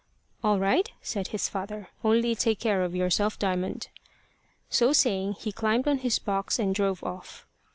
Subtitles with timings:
[0.43, 1.89] "All right," said his father.
[2.03, 3.89] "Only take care of yourself, Diamond."
[4.67, 7.45] So saying he climbed on his box and drove off.